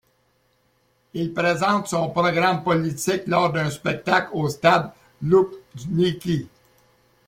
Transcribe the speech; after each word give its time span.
Il 1.13 1.31
présente 1.31 1.85
son 1.87 2.09
programme 2.09 2.63
politique 2.63 3.21
lors 3.27 3.53
d'un 3.53 3.69
spectacle 3.69 4.29
au 4.33 4.49
stade 4.49 4.91
Loujniki. 5.21 6.49